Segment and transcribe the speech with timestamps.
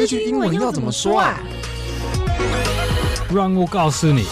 [0.00, 1.38] 这句英文要怎么说啊？
[3.30, 4.24] 让我告诉你。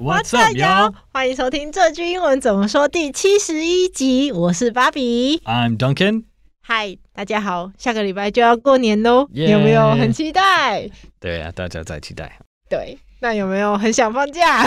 [0.00, 0.92] What's up, y'all？
[1.12, 4.32] 欢迎收听这句英文怎么说第七十一集。
[4.32, 6.24] 我是芭比，I'm Duncan。
[6.60, 10.90] 嗨，大家好，下个礼拜就要过年喽.有没有很期待？
[11.20, 12.40] 对啊，大家在期待。
[12.68, 14.64] 对，那有没有很想放假？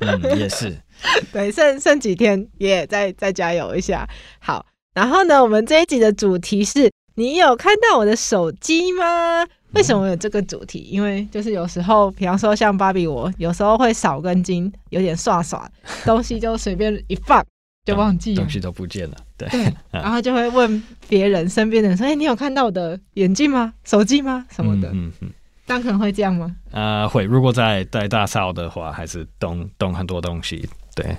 [0.00, 0.80] 嗯，也是。
[1.32, 4.08] 对，剩剩几天，也、yeah, 再再加油一下。
[4.38, 4.64] 好。
[4.92, 9.44] 然后呢，我们这一集的主题是你有看到我的手机吗？
[9.72, 10.88] 为什么有这个主题？
[10.90, 15.70] 因为就是有时候，比方说像芭比，我有时候会少根筋，有点耍耍，
[16.04, 17.44] 东西就随便一放
[17.84, 19.16] 就忘记了，东 西都不见了。
[19.36, 23.72] 对，对然后就会问别人身边的人说：“哎，你有看到我的眼镜吗？
[23.84, 24.44] 手机吗？
[24.50, 25.30] 什么的？”嗯嗯，嗯。
[25.66, 26.56] 当可能会这样吗？
[26.72, 27.22] 呃，会。
[27.24, 30.68] 如果在在大少的话，还是动动很多东西。
[30.96, 31.16] 对，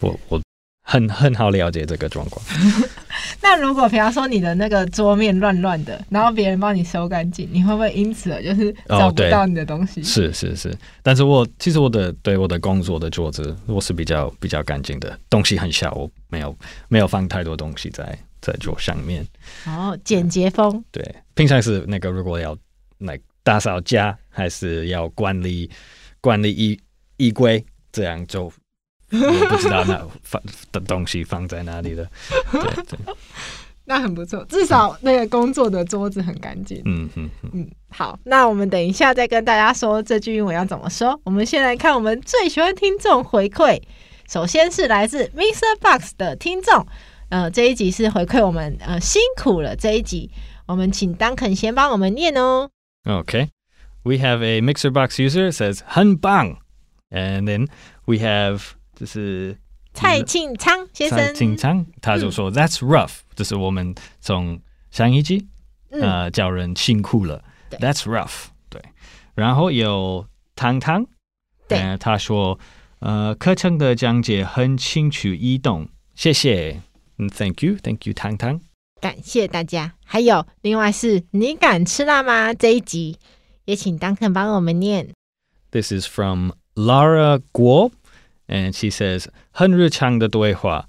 [0.00, 0.40] 我我。
[0.86, 2.44] 很很好了解这个状况。
[3.40, 10.00] 那如果比方说你的那个桌面乱乱的，然后别人帮你收干净，你会不会因此就是找不到你的东西？
[10.00, 16.56] 哦、是是是，但是我其实我的对我的工作的桌子我是比较比较干净的，东西很小，我没有
[16.88, 19.26] 没有放太多东西在在桌上面。
[19.66, 20.84] 哦，简洁风。
[20.90, 21.02] 对，
[21.34, 22.56] 平常是那个如果要
[22.98, 25.70] 来打扫家，还是要管理
[26.20, 26.80] 管理衣
[27.16, 28.52] 衣柜，这样就。
[29.22, 32.06] 我不知道那放的东西放在哪里了。
[32.50, 32.98] 对对，
[33.84, 36.80] 那很不错，至少那个工作的桌子很干净。
[36.84, 37.70] 嗯嗯嗯。
[37.90, 41.20] 好，那我们等一下再跟大家说这句英文要怎么说。
[41.24, 43.80] 我们先来看我们最喜欢听众回馈。
[44.26, 46.86] 首先是来自 MixerBox 的听众，
[47.28, 50.30] 呃，这一集是回馈我们呃辛苦了这一集，
[50.66, 52.70] 我们请 Duncan 先帮我们念哦。
[53.04, 56.56] OK，we have a MixerBox user says 很棒
[57.10, 57.68] ，and then
[58.06, 58.62] we have
[58.94, 59.56] 就是
[59.92, 64.60] 蔡庆昌先生，蔡庆昌他就说、嗯、That's rough，就是我们从
[64.90, 65.46] 上一集、
[65.90, 68.82] 嗯、呃叫人辛苦了，That's rough，对。
[69.34, 70.26] 然后有
[70.56, 71.06] 汤汤，
[71.68, 72.58] 对、呃，他说
[73.00, 76.80] 呃课程的讲解很清楚易懂，谢谢，
[77.18, 78.60] 嗯，Thank you，Thank you，汤汤，
[79.00, 79.94] 感谢大家。
[80.04, 82.54] 还有另外是你敢吃辣吗？
[82.54, 83.18] 这一集
[83.64, 85.08] 也请 Duncan 帮我们念。
[85.72, 87.90] This is from Lara Guo。
[88.46, 90.88] And she says，很日常的对话，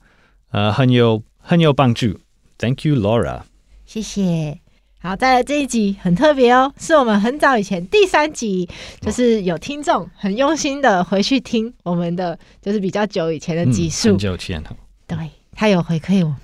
[0.51, 2.19] 呃，很有很有帮助。
[2.57, 3.43] Thank you, Laura。
[3.85, 4.59] 谢谢。
[4.99, 8.67] 好，再来这一集很特别哦，是我们很早以前第三集，
[8.99, 14.09] 就是有听众很用心的回去听我们的，就是比较久以前的集数。
[14.09, 14.63] 嗯、很久前。
[15.05, 15.17] 对，
[15.53, 16.37] 他有回馈我们。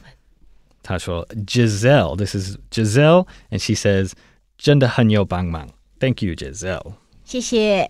[0.84, 4.12] 他说，Giselle，this is Giselle，and she says，
[4.58, 5.68] 真的很有帮忙。
[6.00, 6.94] Thank you, Giselle。
[7.24, 7.90] 谢谢。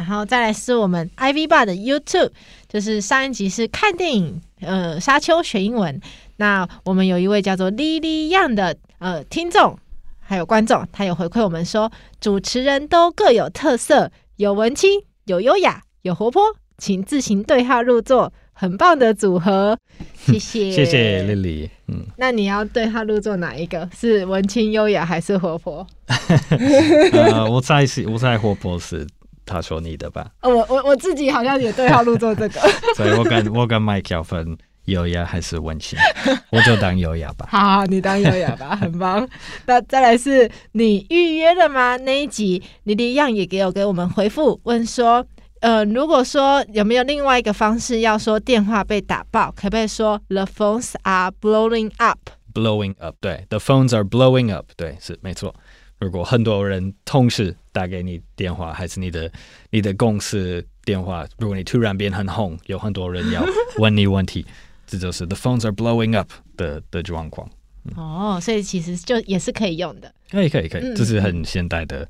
[0.00, 2.30] 然后再来是我们 Ivy Bar 的 YouTube，
[2.66, 6.00] 就是上一集是看电影，呃，沙丘学英文。
[6.38, 9.78] 那我们有一位叫做 Lily Young 的呃听众，
[10.18, 16.44] 还有观众，他有回馈我们说，主持人都各有特色，有文青，有优雅，有活泼，
[16.78, 19.76] 请自行对号入座，很棒的组合，
[20.16, 21.68] 谢谢，谢谢 Lily。
[21.88, 23.86] 嗯，那你要对号入座哪一个？
[23.94, 25.86] 是文青、优雅还是活泼？
[27.12, 29.06] 呃，我猜是，我猜活泼是。
[29.50, 32.60] 他说你的吧，我我我自己好像也对号入座这个，
[32.96, 35.98] 所以我跟我跟 Mike 要分优雅还是温馨，
[36.50, 37.46] 我就当优雅吧。
[37.50, 39.28] 好，好，你当优雅吧，很棒。
[39.66, 41.96] 那再来是你预约了吗？
[41.96, 45.26] 那一集你的样也给我给我们回复问说，
[45.60, 55.54] 呃，如果说有没有另外一个方式要说电话被打爆，可不可以说 The phones are blowing up？Blowing up，对，The phones are blowing up，对，是没错。
[56.00, 59.30] 如果很多人同时打给你电话，还是你的
[59.70, 63.44] 你的公司电话，如果你突然变很红，有很多人要
[63.78, 64.44] 问你问题，
[64.86, 67.48] 这就是 the phones are blowing up 的的状况。
[67.96, 70.12] 哦，所以其实就也是可以用的。
[70.30, 72.08] 可以可以可以，这是很现代的、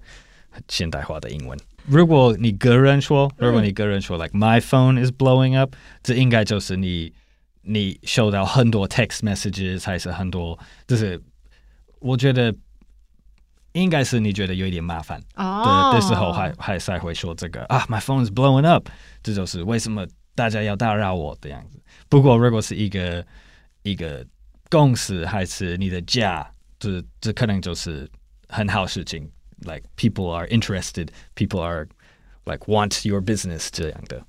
[0.50, 1.59] 很现代化的英文。
[1.87, 7.12] 如果你个人说，如果你个人说、嗯、like my phone is blowing up，这应该就是你
[7.62, 11.20] 你收到很多 text messages，还是很多，就是
[11.99, 12.55] 我觉得。
[13.74, 15.92] 应该是你觉得有一点麻烦，oh.
[15.92, 18.88] 对的时候还还才会说这个啊，My phone is blowing up，
[19.22, 21.80] 这就是为什么大家要打扰我的样子。
[22.07, 23.25] 不过如果是一个
[23.83, 24.25] 一个
[24.69, 26.50] 公司还是你的家，
[26.80, 28.10] 这这可能就是
[28.48, 29.30] 很好事情，
[29.60, 31.88] like people are interested，people are
[32.45, 34.25] like want your business 这样的。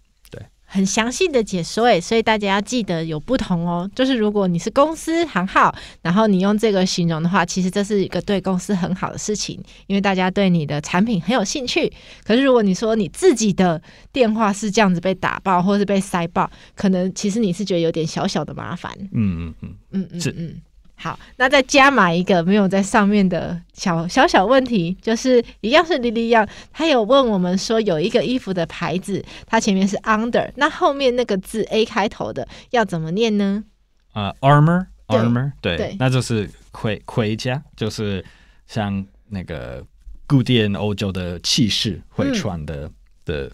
[0.73, 3.89] 很详细的解说诶，所以大家要记得有不同哦。
[3.93, 11.91] 就是如果你是公司行号，然后你用这个形容的话，其实这是一个对公司很好的事情，因为大家对你的产品很有兴趣。
[12.23, 13.81] 可是如果你说你自己的
[14.13, 18.89] 电话是这样子被打爆，或是被塞爆，可能其实你是觉得有点小小的麻烦。
[19.11, 20.61] 嗯嗯嗯嗯嗯，嗯。
[21.01, 33.63] 好，那再加码一个没有在上面的小小小问题，就是一样是莉莉样，他有问我们说，有一个衣服的牌子，它前面是 under，那后面那个字 A 开头的要怎么念呢？
[34.11, 38.23] 啊、uh,，armor，armor，对，对，对，那就是盔盔甲，就是
[38.67, 39.83] 像那个
[40.27, 42.93] 古典欧洲的骑士会穿的、嗯、
[43.25, 43.51] 的，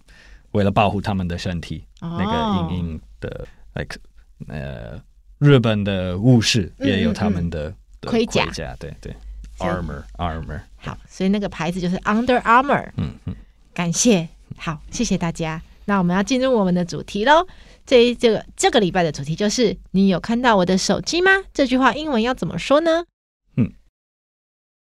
[0.52, 3.98] 为了保护他们的身体，哦、那个硬硬的，like
[4.50, 5.02] 呃。
[5.40, 8.46] 日本的武士也有他们的盔甲，
[8.80, 9.16] 对对
[9.60, 10.60] ，armor armor。
[10.78, 12.90] 好，所以那个牌子就是 Under Armour。
[12.98, 13.36] 嗯嗯，
[13.74, 15.62] 感谢，好，谢谢大家。
[15.86, 17.48] 那我们要进入我们的主题喽。
[17.86, 21.32] 这一这个这个礼拜的主题就是：你有看到我的手机吗？
[21.54, 23.06] 这句话英文要怎么说呢？
[23.56, 23.72] 嗯，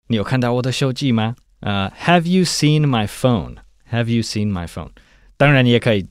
[0.07, 1.35] 你有看到我的手机吗？
[1.59, 4.91] 呃、uh,，Have you seen my phone？Have you seen my phone？
[5.37, 6.07] 当然，你也可以。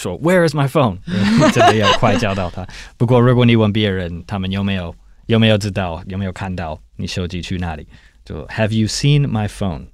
[0.00, 0.98] 说 Where is my phone？
[1.52, 2.66] 真的要快叫到他。
[2.96, 4.94] 不过如果你问别人，他们有没有
[5.26, 7.86] 有没有知道有没有看到你手机去哪里？
[8.24, 9.86] 就 Have you seen my phone？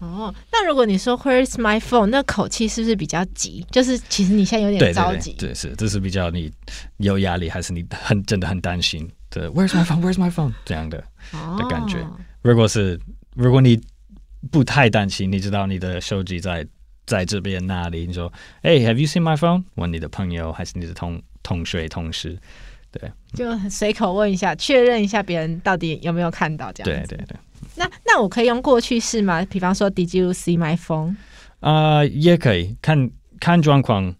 [0.00, 2.06] 哦，那如果你说 Where is my phone？
[2.06, 3.64] 那口气是不是比较急？
[3.70, 5.32] 就是其实你现在有点着急。
[5.32, 6.52] 对，对，对，对，是，这是比较你
[6.98, 9.08] 有压力，还是你很真的很担心？
[9.30, 10.52] 对，Where is my phone？Where is my phone？
[10.64, 11.02] 这样的
[11.56, 12.06] 的感觉。
[12.42, 13.00] 如果是
[13.34, 13.80] 如果你
[14.50, 16.66] 不太担心，你知道你的手机在。
[17.08, 18.06] 在这边那里？
[18.06, 19.64] 你说，哎、hey，Have you seen my phone？
[19.76, 22.38] 问你的朋友还是你的同同学同事？
[22.92, 27.06] 对，就随口问一下，确认一下别人到底有没有看到这样。
[27.06, 27.36] 对对对。
[27.76, 29.42] 那那我可以用过去式吗？
[29.46, 31.16] 比方说，Did you see my phone？
[31.60, 33.10] 啊、uh，也可以，看
[33.40, 34.14] 看状况。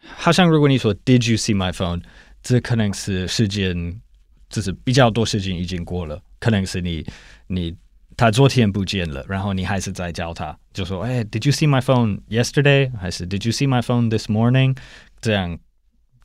[0.00, 2.02] 好像如果你说 Did you see my phone？
[2.42, 4.00] 这可能是时间，
[4.48, 7.04] 就是比较多时间已经过了，可能是你
[7.48, 7.74] 你。
[8.16, 14.76] 他昨天不见了，然后你还是在叫他，就说：“哎，Did you see my phone yesterday？” 还是 “Did you see my phone this morning？”
[15.20, 15.58] 这样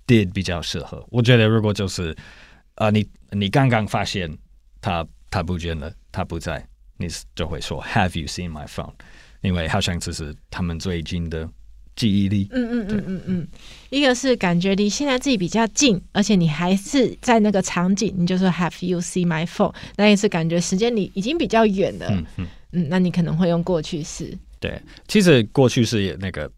[0.06, 1.06] “did” 比较适合。
[1.10, 2.16] 我觉得如果就是
[2.76, 4.38] 啊、你你刚刚发现
[4.82, 6.68] 他他不见了，他不在，
[6.98, 8.94] 你就会说 “Have you seen my phone？”
[9.42, 11.50] 因为好像这是他们最近的。
[11.98, 13.48] 记忆力，嗯嗯嗯嗯嗯，
[13.90, 19.74] 一个是感觉离现在自己比较近，而且你还是在那个场景，你就说 Have you seen my phone？
[19.98, 24.38] 那也是感觉时间里已经比较远了，嗯嗯嗯，那你可能会用过去式。
[24.60, 26.50] 对，其实过去式也那个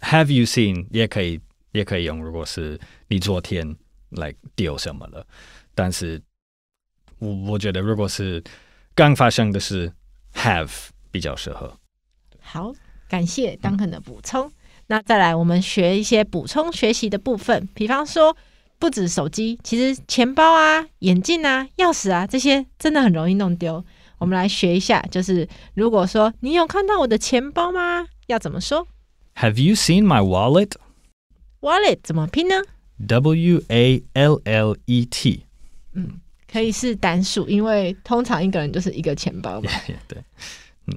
[0.00, 1.40] Have you seen 也可以
[1.72, 2.78] 也可以用，如果是
[3.08, 3.76] 你昨天
[4.10, 5.26] 来丢什么了，
[5.74, 6.22] 但是
[7.18, 8.40] 我我觉得如果是
[8.94, 9.92] 刚发生的事
[10.34, 10.70] ，Have
[11.10, 11.76] 比较适合。
[12.40, 12.72] 好，
[13.08, 14.46] 感谢 Duncan 的补充。
[14.46, 14.52] 嗯
[14.88, 18.34] 那再来，我们学一些补充学习的部分，比方说，
[18.78, 23.84] 不止手机，其实钱包啊、眼镜啊、钥匙啊这些，真的很容易弄丢。
[24.16, 28.06] 我们来学一下，就是如果说你有看到我的钱包吗？
[28.28, 28.88] 要怎么说
[29.36, 32.54] ？Have you seen my wallet？Wallet 怎么拼呢
[33.06, 35.44] ？W A L L E T。
[35.92, 36.20] 嗯，
[36.50, 39.70] 可以是单数，因为通常一个人就是一个钱包嘛。
[39.70, 40.22] Yeah, yeah, 对，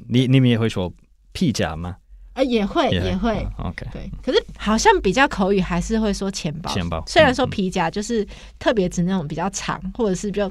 [0.07, 0.93] 你你们也会说
[1.33, 1.97] P 夹吗？
[2.41, 6.73] 呃，也会 yeah, 也会、uh,，OK，对，可是好像比较口语，还是会说钱包。
[6.73, 8.27] 钱包虽然说皮夹就是
[8.57, 10.49] 特别指那种比较长，嗯、或者是比较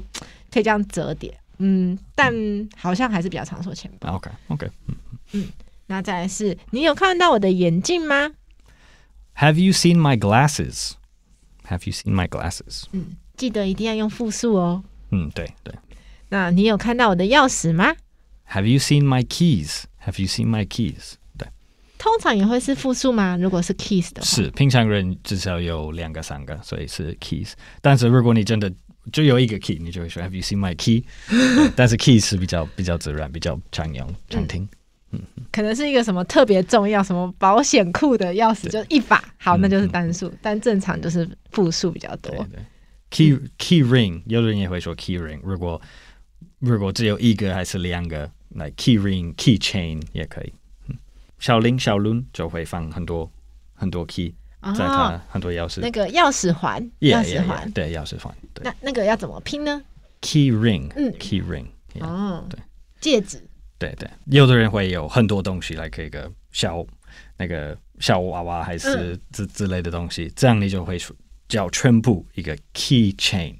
[0.51, 2.33] 可以这样折叠，嗯，但
[2.77, 4.15] 好像还是比较常说钱包。
[4.15, 4.95] OK OK，嗯
[5.33, 5.49] 嗯，
[5.87, 8.31] 那再来是，你有看到我的眼镜吗
[9.35, 10.91] ？Have you seen my glasses?
[11.67, 12.83] Have you seen my glasses?
[12.93, 14.83] 嗯，记得一定要用复数哦。
[15.09, 15.75] 嗯，对对。
[16.29, 17.95] 那你有看到我的钥匙吗
[18.49, 19.83] ？Have you seen my keys?
[20.05, 21.15] Have you seen my keys?
[22.01, 23.37] 通常也会是复数吗？
[23.39, 27.51] 如果是 keys 的话，是平常人至少有两个、三个，所以是 keys。
[27.79, 28.73] 但是如果你真的
[29.11, 31.03] 就有一个 key，你就会说 Have you seen my key？
[31.77, 34.67] 但是 keys 是比较比较自然、比较常用、常听。
[35.11, 40.37] 嗯，可能是一个什么特别重要、什么保险库的钥匙，就一把，好，那就是单数、嗯。
[40.41, 42.31] 但正常就是复数比较多。
[42.31, 42.59] 对对
[43.11, 45.39] ，key key ring，有的人也会说 key ring。
[45.43, 45.79] 如果
[46.57, 50.51] 如果只有一个还是两个，那 key ring、key chain 也可以。
[51.41, 53.29] 小林小伦就会放很多
[53.73, 55.81] 很多 key，在它很多钥匙。
[55.81, 58.33] 那个钥匙环，钥匙环，对钥匙环。
[58.61, 59.81] 那那个要怎么拼呢
[60.21, 61.65] ？Key ring，嗯，key ring。
[61.99, 62.59] 哦，对，
[63.01, 63.41] 戒指。
[63.79, 66.85] 对对，有的人会有很多东西来可以个小
[67.37, 70.99] 那个小娃娃还是之之类的东西，这样你就会
[71.47, 73.55] 叫全部一个 key chain。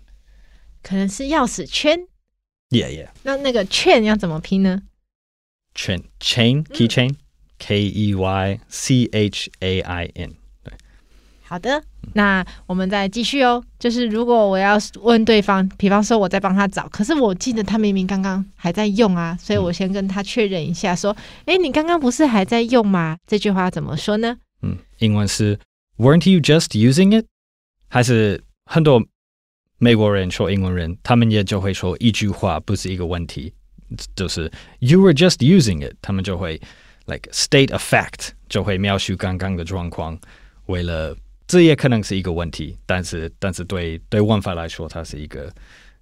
[0.84, 2.00] 可能是钥匙圈。
[2.70, 3.10] Yeah yeah。
[3.24, 4.84] 那那个圈要怎么拼呢？
[5.74, 7.16] 圈 chain key chain。
[7.64, 10.74] K E Y C H A I N，对，
[11.44, 13.64] 好的，那我们再继续哦。
[13.78, 21.16] 就是如果我要问对方，比方说我在帮他找，可是我记得他明明刚刚还在用啊，所以我先跟他确认一下，说
[21.46, 24.36] ：“哎、嗯，你刚刚不是还在用吗？”这句话怎么说呢？
[24.64, 25.60] 嗯，英文是
[25.98, 27.26] “Weren't you just using it？”
[27.88, 29.06] 还是很多
[29.78, 33.54] 美国人说英文人，他们也就会说一句话不是一个问题，
[34.16, 36.60] 就是 You were just using it，他们就会
[37.12, 40.18] like state effect 就会描述刚刚的状况。
[40.68, 41.16] 为了
[41.48, 45.54] 这也可能是一个问题，但是但是对对文法来说，它是一个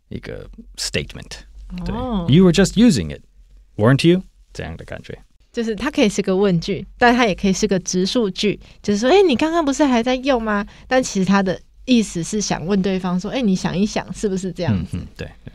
[0.10, 1.40] 一个 statement。
[1.86, 1.96] 对
[2.34, 4.22] ，You were just using it，weren't you？
[4.54, 5.18] 这样的感觉，
[5.52, 10.66] 就是它可以是个问句，但它也可以是个直述句，就是说，哎，你刚刚不是还在用吗？
[10.88, 15.54] 但其实它的意思是想问对方说：“哎，你想一想，是不是这样子？”嗯，对，对，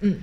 [0.00, 0.20] 嗯。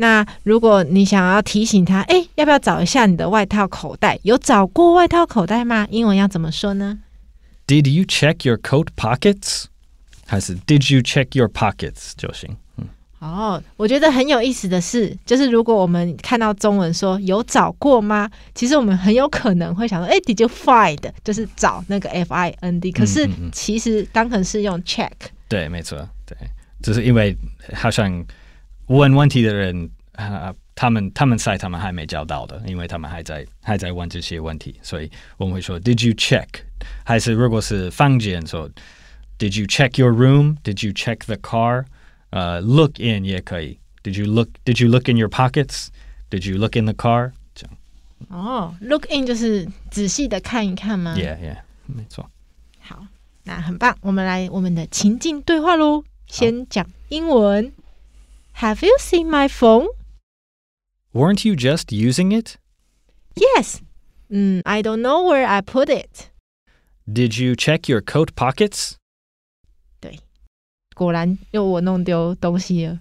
[0.00, 4.18] 那如果你想要提醒他：“哎，要不要找一下你的外套口袋？
[4.22, 6.98] 有找过外套口袋吗？”英文要怎么说呢
[7.66, 9.64] ？Did you check your coat pockets？
[10.26, 12.56] 还是 Did you check your pockets 就行。
[13.18, 18.30] 哦，我觉得很有意思的是，就是如果我们看到中文说有找过吗？
[18.54, 20.98] 其实我们很有可能会想说，哎，Did you find？
[21.22, 22.90] 就是找那个 F I N D。
[22.90, 25.10] 可是其实当可能是用 check。
[25.46, 26.34] 对，没错，对，
[26.82, 27.36] 就是因为
[27.74, 28.24] 好像
[28.89, 36.47] 问问题的人啊，他们他们猜他们还没找到的，因为他们还在还在问这些问题，所以我们会说 Did you check？
[37.03, 38.69] 还是如果是房间说
[39.37, 41.85] Did you check your room？Did you check the car？
[42.29, 43.79] 呃、uh,，look in 也可以。
[44.03, 44.49] Did you look?
[44.65, 45.87] Did you look in your pockets?
[46.29, 47.31] Did you look in the car?
[47.53, 47.77] 这样。
[48.29, 51.15] 哦、oh,，look in 就是仔细的看一看吗？
[51.17, 52.29] Yeah, yeah，没错。
[52.79, 53.05] 好，
[53.43, 53.97] 那很棒。
[54.01, 56.03] 我们来我们的情境对话喽。
[56.27, 57.71] 先讲英文。
[58.61, 59.87] Have you seen my phone?
[61.13, 62.57] Weren't you just using it?
[63.35, 63.79] Yes.
[64.29, 66.29] 嗯、mm,，I don't know where I put it.
[67.07, 68.95] Did you check your coat pockets?
[70.95, 72.99] 果然又我弄丢东西了，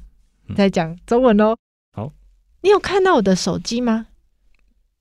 [0.56, 1.56] 在讲中文喽。
[1.92, 2.12] 好，
[2.62, 4.08] 你有看到我的手机吗？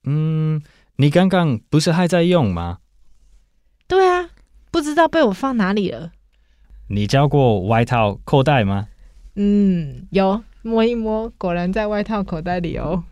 [0.04, 0.62] 嗯，
[0.94, 2.78] 你刚刚不是还在用吗？
[3.88, 4.30] 对啊，
[4.70, 6.12] 不知道被我放哪里了。
[6.86, 8.86] 你交过外套口袋吗？
[9.34, 13.03] 嗯，有， 摸一摸，果然在外套口袋里哦。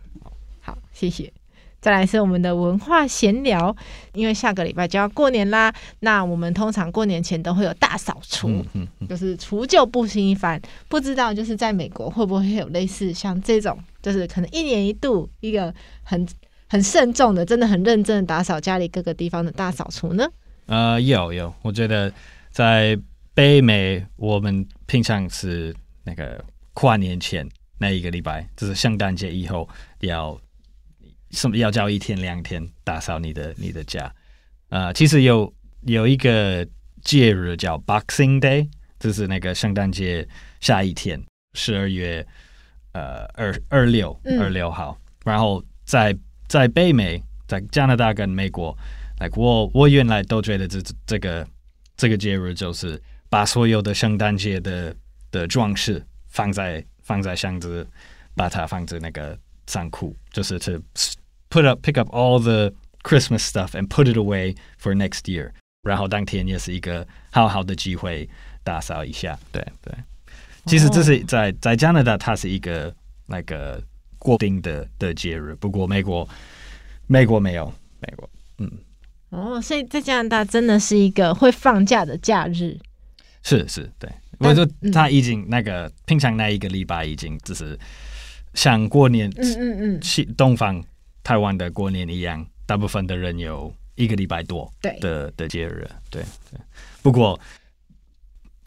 [0.60, 1.32] 好，谢谢。
[1.80, 3.74] 再来是我们的文化闲聊，
[4.12, 5.72] 因为下个礼拜就要过年啦。
[6.00, 10.60] 那我们通常过年前都会有大扫除，嗯嗯嗯、就是除旧布新一番。
[10.88, 16.26] 不知道就是在美国会不会有类似像这种，就是可能一年一度一个很
[16.68, 20.26] 很慎重的，真的很认真的打扫家里各个地方的大扫除呢？
[20.66, 22.12] 呃，有有，我觉得
[22.50, 22.98] 在
[23.34, 26.44] 北美，我们平常是那个
[26.78, 27.44] 跨年前
[27.78, 29.68] 那一个礼拜，就是圣诞节以后
[30.02, 30.40] 要。
[31.32, 34.04] 什么要叫一天两天打扫你的你的家？
[34.70, 36.66] 啊、呃，其实有有一个
[37.02, 38.66] 节日叫 Boxing Day，
[38.98, 40.26] 就是那个圣诞节
[40.60, 42.26] 下一天，十二月
[42.92, 44.96] 呃二二六二六号。
[45.26, 46.16] 然后在
[46.46, 48.74] 在北美，在加拿大跟美国
[49.20, 51.46] ，like 我我原来都觉得这这个
[51.94, 54.96] 这个节日就是把所有的圣诞节的
[55.30, 57.86] 的装饰放在放在箱子，
[58.34, 59.38] 把它放在那个。
[59.70, 60.82] 仓库就是 to
[61.50, 65.50] put up pick up all the Christmas stuff and put it away for next year。
[65.82, 68.26] 然后当天也是一个好好的机会
[68.64, 69.38] 打扫一下。
[69.52, 69.92] 对对，
[70.64, 72.90] 其实这是在在加拿大，它是一个
[73.26, 73.78] 那个
[74.18, 75.54] 固定的的节日。
[75.56, 76.26] 不过美国
[77.06, 77.70] 美国没有
[78.00, 78.72] 美国，嗯。
[79.28, 82.78] 哦，所以在加拿大真的是一个会放假的假日。
[83.42, 84.10] 是是，对。
[84.38, 87.78] 我就他已经那个平常那一个礼拜已经就是。
[88.54, 90.82] 像过年，嗯嗯嗯，东方
[91.22, 96.58] 台湾的过年一样，大部分的人有一个礼拜多的的节日，对对。
[97.02, 97.38] 不过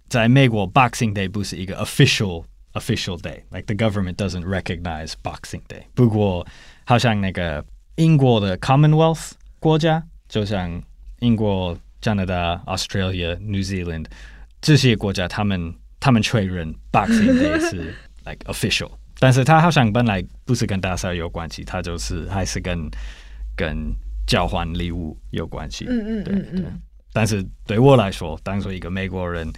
[0.07, 5.83] 在美国，Boxing Day 不是一个 official official day，like the government doesn't recognize Boxing Day。
[5.93, 6.47] 不过
[6.85, 10.81] 好像那个英国的 Commonwealth 国家，就像
[11.19, 14.05] 英国、加拿大、Australia、New Zealand
[14.61, 17.93] 这些国家，他们他们确认 Boxing Day 是
[18.25, 18.91] like official。
[19.19, 22.89] 但是他好像本来不是跟大扫有关系，他就是还是跟
[23.55, 23.93] 跟
[24.25, 25.85] 交换礼物有关系。
[25.87, 26.65] 嗯嗯对对。
[27.13, 29.51] 但是对我来说，当做一个美国人，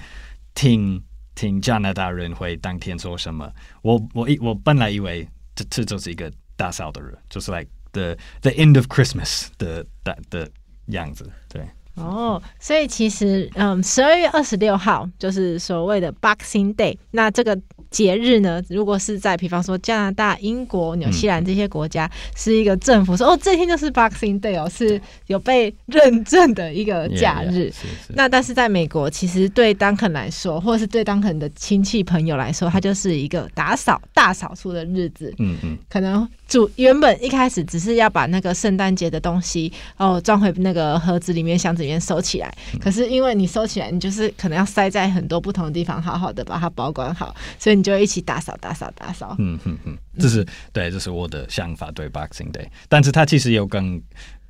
[0.54, 1.02] 听
[1.36, 3.50] 听加拿大人会当天做什么，
[3.84, 10.52] 我我一我本来以为这这就是一个大扫的人，就是 like the the end of Christmas 的的的
[10.88, 11.30] 样子。
[11.48, 11.66] 对。
[11.96, 17.60] 哦，所以其实嗯，十二月二十六号就是所谓的 Boxing Day，那这个。
[17.94, 18.60] 节日呢？
[18.70, 27.70] 如果是在比方说加拿大、英国、纽西兰这些国家，嗯、是一个政府说哦，这天就是 Boxing Day 哦，是有被认证的一个假日。
[27.70, 35.32] Yeah, yeah, 那但是在美国，其实对 Duncan 来说，或者是对 Duncan 的亲戚朋友来说，它就是一个打扫大扫除的日子。
[35.38, 42.56] 嗯嗯，可能主原本一开始只是要把那个圣诞节的东西哦装回那个盒子里面、箱子子里面收起来。
[42.80, 49.36] 可是因为你收起来，你就是可能要塞在很多不同的地方，好好的把它保管好，所以你就一起打扫、打扫、打扫。
[49.40, 54.00] 嗯嗯嗯，这是对，这是我的想法对 Boxing Day，但是它其实有更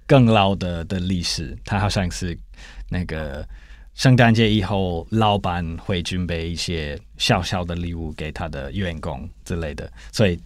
[0.05, 2.37] 更老的的历史，它好像是
[2.89, 3.47] 那个
[3.95, 10.37] 圣诞节以后，老板会准备一些小小的礼物给他的员工之类的，所以。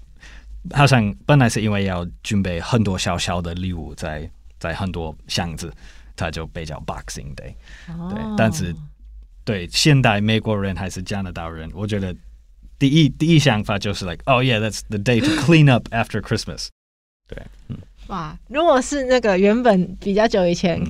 [0.73, 4.21] 好像本来是因为要准备很多小小的礼物在，
[4.59, 5.71] 在在很多箱子，
[6.15, 7.53] 它就被叫 Boxing Day。
[7.87, 8.11] Oh.
[8.11, 8.75] 对，但是
[9.45, 12.15] 对现代美国人还是加拿大人，我觉得
[12.77, 16.67] 第一第一想法就是 like，oh yeah，that's the day to clean up after Christmas。
[17.27, 17.77] 对，嗯。
[18.07, 20.81] 哇，如果是那个原本比较久以前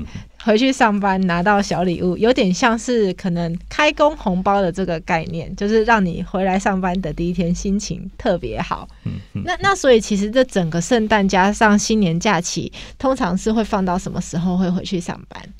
[0.48, 8.88] 回去上班拿到小礼物，有点像是可能开工红包的这个概念，就是让你回来上班的第一天心情特别好。
[9.04, 9.44] 嗯嗯。
[9.44, 15.54] 那那所以其实这整个圣诞加上新年假期，通常是会放到什么时候会回去上班？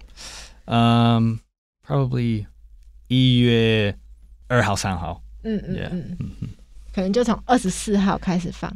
[0.68, 1.38] 嗯
[1.86, 2.46] ，um，probably
[3.10, 3.94] 一月
[4.48, 5.22] 二号、三号。
[5.44, 6.50] 嗯嗯嗯嗯，
[6.96, 8.74] 可能就从二十四号开始放。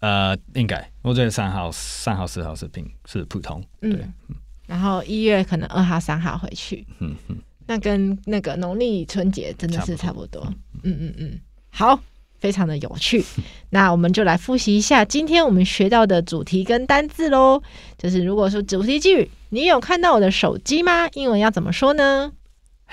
[0.00, 3.92] 呃，应该，我觉得三号、三号、四号是平是普通，对。
[4.28, 4.36] 嗯，
[4.70, 7.36] 然后一月可能二号、三号回去，嗯嗯，
[7.66, 10.40] 那跟那个农历春节真的是差不多，
[10.84, 11.40] 嗯嗯嗯。
[11.70, 11.98] 好，
[12.38, 13.24] 非常的有趣，
[13.70, 17.60] 那我们就来复习一下今天我们学到的主题跟单字喽。
[17.98, 21.08] 就是如果说主题句，你有看到我的手机吗？
[21.14, 22.30] 英文要怎么说呢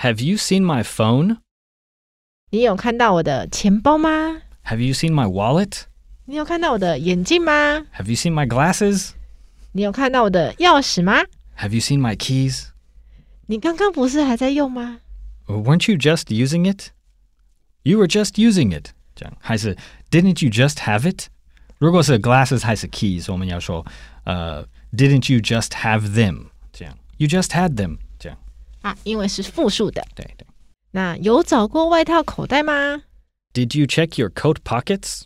[0.00, 1.36] ？Have you seen my phone？
[2.50, 5.82] 你有看到我的钱包吗？Have you seen my wallet？
[6.24, 9.10] 你有看到我的眼镜吗？Have you seen my glasses？
[9.72, 11.22] 你有看到我的钥匙吗
[11.57, 12.67] ？Have you seen my keys？
[13.47, 14.99] 你刚刚不是还在用吗？
[15.47, 16.91] Weren't you just using it?
[17.83, 18.91] You were just using it。
[19.15, 19.75] 这样还是
[20.09, 21.27] Didn't you just have it？
[21.77, 23.85] 如果是 glasses 还是 keys，我们要说
[24.23, 24.63] 呃、
[24.93, 26.45] uh,，Didn't you just have them？
[26.71, 27.97] 这样，You just had them。
[28.17, 28.37] 这样
[28.81, 30.01] 啊，因为是复数的。
[30.15, 30.47] 对对。
[30.91, 33.03] 那有找过外套口袋吗？
[33.53, 35.23] Did you check your coat pockets？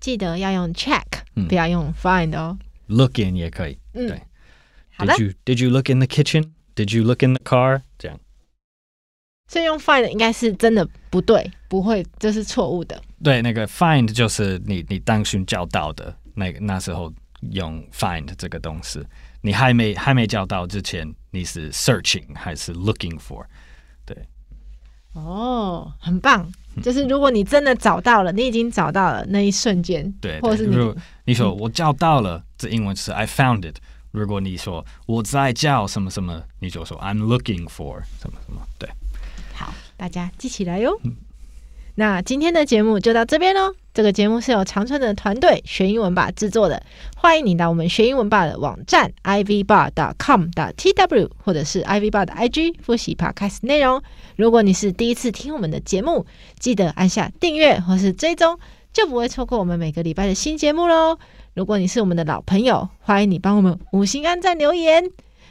[0.00, 2.58] 记得要用 check，、嗯、不要用 find 哦。
[2.86, 3.78] Look in 也可以。
[3.92, 4.22] 嗯，对。
[5.05, 5.13] 好的。
[5.13, 6.51] Did you Did you look in the kitchen?
[6.75, 7.81] Did you look in the car?
[7.97, 8.19] 这样。
[9.47, 12.99] 所以用 find 应该是真的不对，不会，这是错误的。
[13.23, 17.13] 对，那个 find 就是你你当寻找到的那个那时候
[17.51, 19.03] 用 find 这个东西，
[19.41, 23.45] 你还没还没找到之前，你是 searching 还是 looking for？
[24.05, 24.17] 对。
[25.13, 26.51] 哦，很棒。
[26.81, 33.75] 就是如果你真的找到了，你已经找到了那一瞬间，对，或者是你如果你说我找到了，嗯、这英文是 I found it。
[34.13, 38.61] 如果你说我在叫什么什么，你就说 I'm looking for 什么什么。
[38.77, 38.87] 对，
[39.55, 40.99] 好，大家记起来哟。
[41.95, 43.73] 那今天的节目就到这边喽。
[43.91, 46.83] 这个节目是由长春的团队学英文吧制作的。
[47.15, 54.01] 欢迎你到我们学英文吧的网站 ivbar.com.tw 或者是 ivbar 的 IG 复习 Podcast 内容。
[54.35, 56.27] 如果你是第一次听我们的节目，
[56.59, 58.59] 记得按下订阅或是追踪，
[58.93, 61.17] 就不会错过我们每个礼拜的新节目喽。
[61.55, 65.03] 如果你是我们的老朋友，欢迎你帮我们五星按赞留言。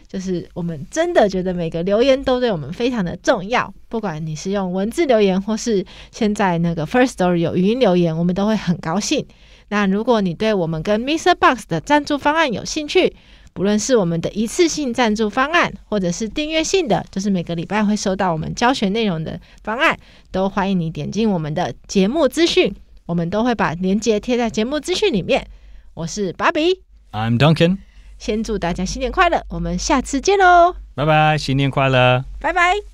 [0.08, 9.26] 就是我们真的觉得每个留言都对我们非常的重要，不管你是用文字留言，或是现在那个 First Story 有语音留言，我们都会很高兴。
[9.68, 11.34] 那如果你对我们跟 Mr.
[11.34, 13.16] Box 的赞助方案有兴趣，
[13.54, 19.98] 不论是我们的一次性赞助方案，或者是订阅性的，就是每个礼拜会收到我们教学内容的方案，
[20.30, 22.74] 都欢迎你点进我们的节目资讯，
[23.06, 25.46] 我们都会把链接贴在节目资讯里面。
[25.94, 27.78] 我是芭比，I'm Duncan。
[28.18, 30.76] 先祝大家新年快乐，我们下次见喽！
[30.94, 32.24] 拜拜，新年快乐！
[32.38, 32.91] 拜拜。